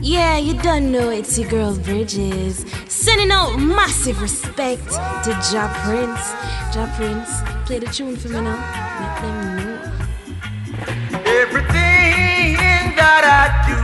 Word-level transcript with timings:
Yeah, 0.00 0.38
you 0.38 0.54
don't 0.60 0.90
know 0.90 1.10
it's 1.10 1.38
your 1.38 1.48
girl 1.48 1.76
Bridges. 1.76 2.64
Sending 2.88 3.30
out 3.30 3.56
massive 3.58 4.20
respect 4.20 4.88
to 4.90 5.30
Ja 5.52 5.68
Prince. 5.84 6.34
Ja 6.74 6.86
Prince, 6.96 7.42
play 7.64 7.78
the 7.78 7.86
tune 7.86 8.16
for 8.16 8.28
me 8.28 8.40
now. 8.40 8.58
Let 9.00 9.20
them 9.22 9.56
know. 9.56 9.78
Everything 11.26 12.56
that 12.96 13.24
I 13.24 13.44
do 13.66 13.76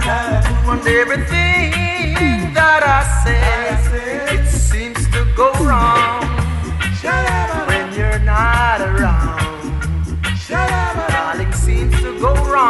and 0.70 0.86
everything 0.88 2.54
that 2.54 2.82
I 2.82 3.02
say, 3.22 4.34
it 4.34 4.46
seems 4.48 5.08
to 5.10 5.24
go 5.36 5.52
wrong 5.64 6.22
when 7.68 7.92
you're 7.94 8.18
not 8.20 8.80
around. 8.80 9.40
Darling 10.48 11.52
seems 11.52 11.94
to 12.02 12.18
go 12.20 12.34
wrong. 12.50 12.61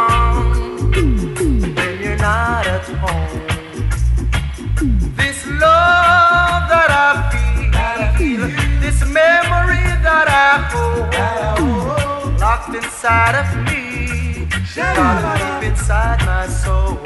inside 13.03 13.35
of 13.35 13.49
me. 13.65 14.47
Gotta 14.73 15.61
deep 15.61 15.71
inside 15.71 16.25
my 16.25 16.47
soul. 16.47 17.01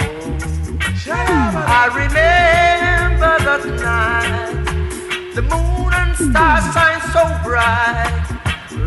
I 1.10 1.88
remember 1.92 3.34
that 3.44 3.64
night. 3.82 5.34
The 5.34 5.42
moon 5.42 5.92
and 5.94 6.16
stars 6.16 6.66
shine 6.72 7.02
so 7.12 7.24
bright. 7.44 8.28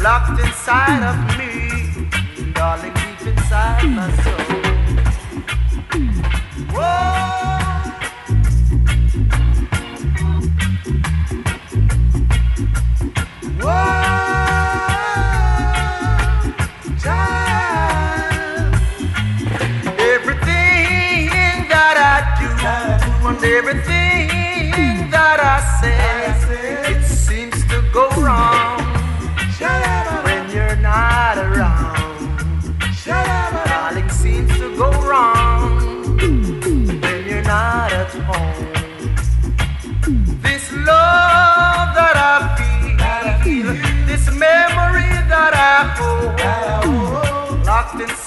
Locked 0.00 0.38
inside 0.38 1.02
of 1.02 1.18
me. 1.36 2.52
Darling, 2.52 2.94
deep 2.94 3.26
inside 3.26 3.90
my 3.90 4.08
soul. 4.22 4.69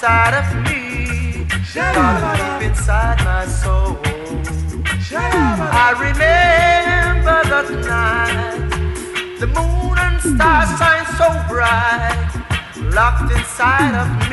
inside 0.03 0.35
of 0.35 0.47
me. 0.65 1.45
Deep 1.47 2.61
inside 2.69 3.23
my 3.23 3.45
soul. 3.45 3.97
I 5.15 5.95
remember 5.97 7.39
that 7.49 7.69
night. 7.87 9.39
The 9.39 9.47
moon 9.47 9.97
and 9.97 10.19
stars 10.21 10.77
shine 10.77 11.07
so 11.15 11.29
bright. 11.47 12.31
Locked 12.93 13.31
inside 13.31 13.95
of 13.95 14.09
me. 14.29 14.32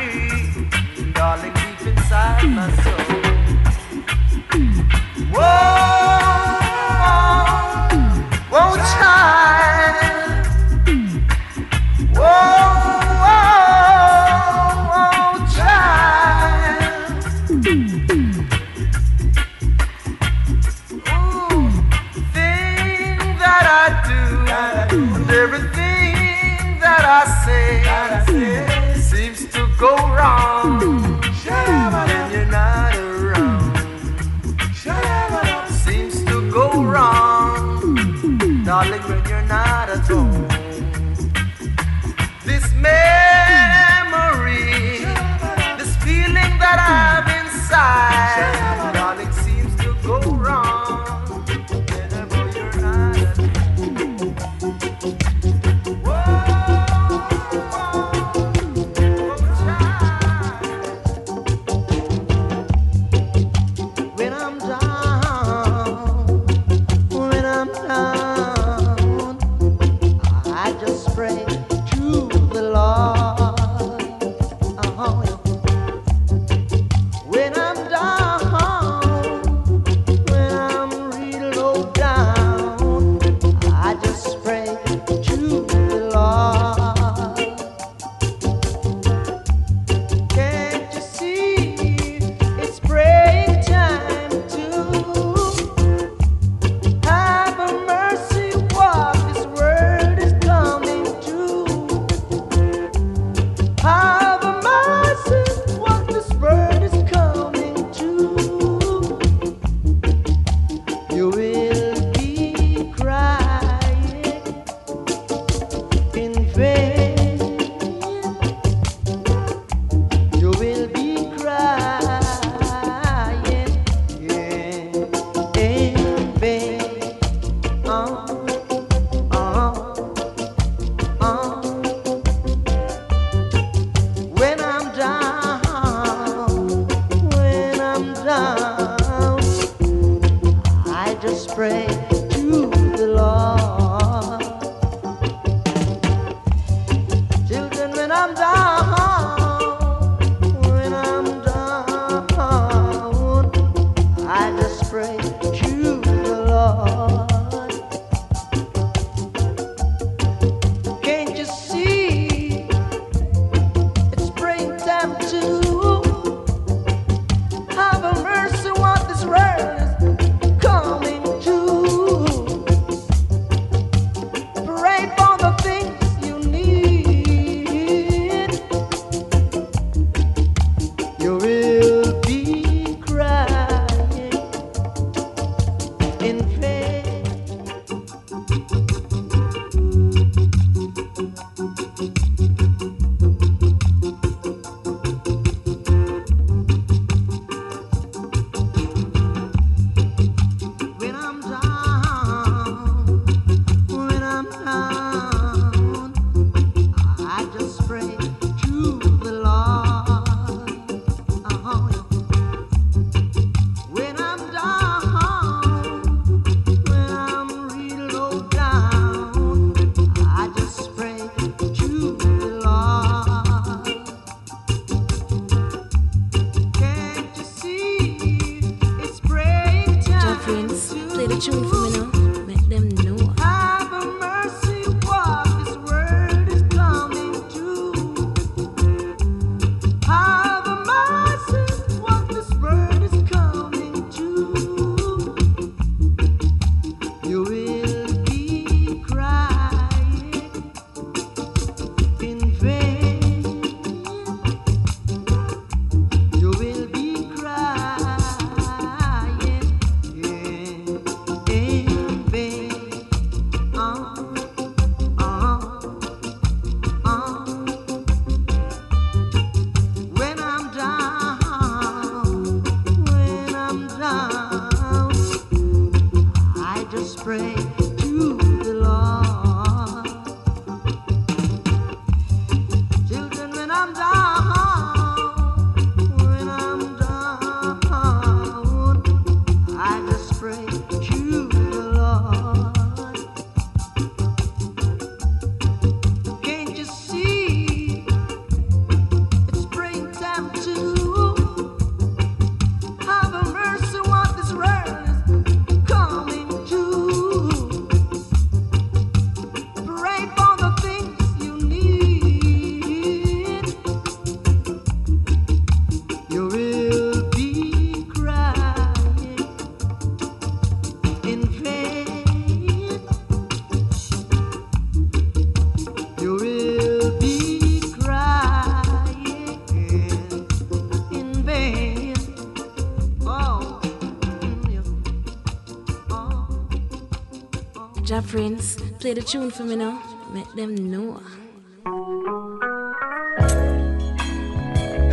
Ja 338.11 338.21
Prince, 338.21 338.77
play 338.99 339.13
the 339.13 339.21
tune 339.21 339.49
for 339.49 339.63
me 339.63 339.77
now. 339.77 339.97
Make 340.33 340.53
them 340.53 340.75
know. 340.91 341.21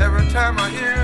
Every 0.00 0.28
time 0.32 0.58
I 0.58 0.68
hear 0.68 0.97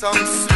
some 0.00 0.49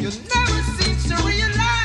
You 0.00 0.06
never 0.06 0.62
seem 0.62 0.96
to 1.10 1.26
realize. 1.26 1.79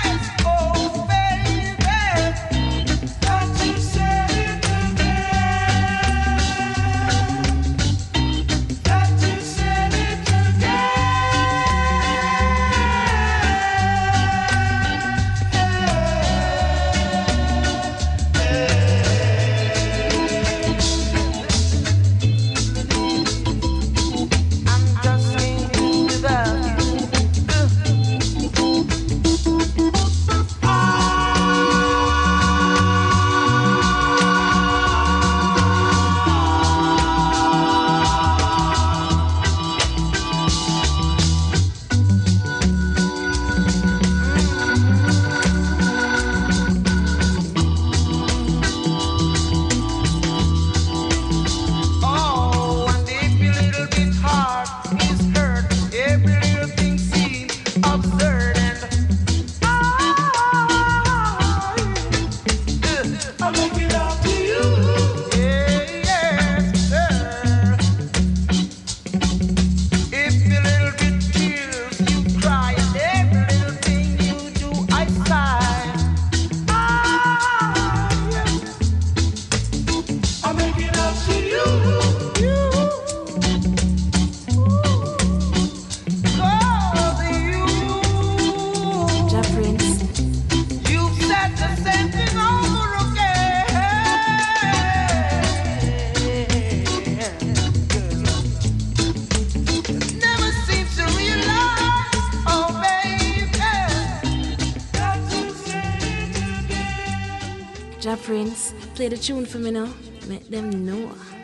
Play 108.25 109.08
the 109.10 109.17
tune 109.17 109.46
for 109.46 109.60
me 109.60 109.70
now. 109.70 109.88
Make 110.27 110.50
them 110.50 110.84
know. 110.84 111.35